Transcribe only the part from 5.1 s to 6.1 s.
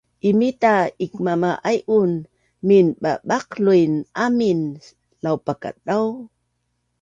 laupakadau